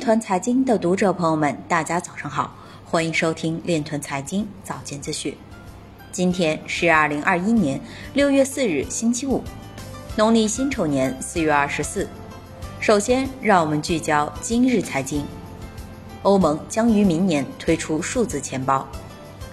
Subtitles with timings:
[0.00, 2.54] 团财经的读者朋友们，大家早上好，
[2.86, 5.36] 欢迎收听链团财经早间资讯。
[6.10, 7.78] 今天是二零二一年
[8.14, 9.44] 六月四日，星期五，
[10.16, 12.08] 农历辛丑年四月二十四。
[12.80, 15.22] 首先，让我们聚焦今日财经。
[16.22, 18.88] 欧盟将于明年推出数字钱包。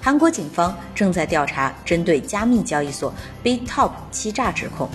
[0.00, 4.88] 韩国警方正在调查针对加密交易所 BitTop 欺诈指控。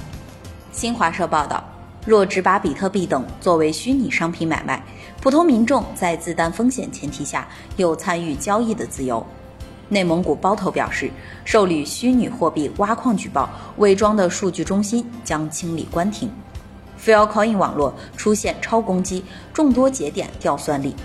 [0.71, 1.61] 新华社报道。
[2.05, 4.83] 若只把比特币等作为虚拟商品买卖，
[5.21, 7.47] 普通民众在自担风险前提下
[7.77, 9.25] 有参与交易的自由。
[9.89, 11.11] 内蒙古包头表示，
[11.45, 16.31] 受理虚拟货币挖矿举报，伪装的数据中心将清理关停。
[16.99, 19.23] Filecoin 网络出现超攻击，
[19.53, 20.95] 众多节点掉算力。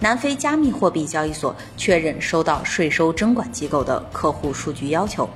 [0.00, 5.28] 南非加密货币交易所确认收到税收征管机构的客户数据要求。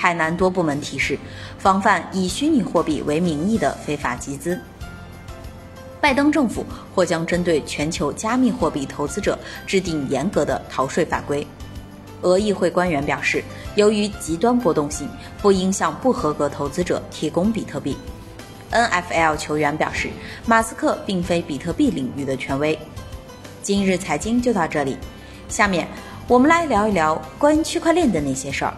[0.00, 1.18] 海南多部门提示，
[1.58, 4.56] 防范以虚拟货币为名义的非法集资。
[6.00, 11.44] 拜登政府或将针对全球加密货币投资者制定严格的逃税法规。
[12.22, 13.42] 俄议会官员表示，
[13.74, 15.08] 由于极端波动性，
[15.42, 17.96] 不应向不合格投资者提供比特币。
[18.70, 20.10] NFL 球员表示，
[20.46, 22.78] 马斯克并非比特币领域的权威。
[23.64, 24.96] 今日财经就到这里，
[25.48, 25.88] 下面
[26.28, 28.72] 我们来聊一聊关于区块链的那些事儿。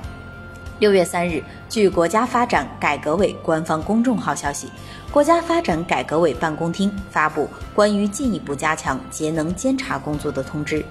[0.80, 4.66] 六月三日，据国家发展改革委官方公众号消息，
[5.12, 10.82] 国家发展改革委办公厅发布关于进一步加强节能监察工作的通知。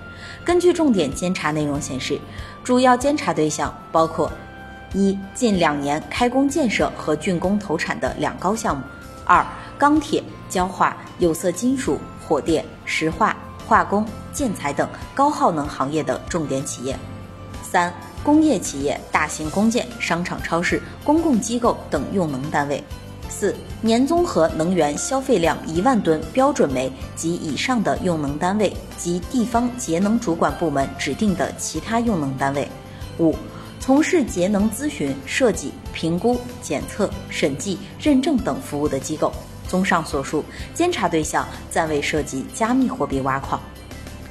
[0.45, 2.19] 根据重点监察内容显示，
[2.63, 4.31] 主要监察对象包括：
[4.93, 8.83] 一、近两年开工建设和竣工投产的两高项目；
[9.25, 9.43] 二、
[9.75, 13.35] 钢铁、焦化、有色金属、火电、石化、
[13.67, 16.93] 化工、建材等高耗能行业的重点企业；
[17.63, 17.91] 三。
[18.23, 22.81] 工业企业、大型工建、商场、超市、公共机构等用能单位；
[23.29, 32.67] 四、年综合能源消费量一万吨标准煤及以上的用能单位及地方节能主管部门指定的其他用能单位；
[33.19, 33.35] 五、
[33.79, 39.31] 从事节能咨询、设计、评估、检测、审计、认证等服务的机构。
[39.67, 43.61] 综上所述，监察对象暂未涉及加密货币挖矿。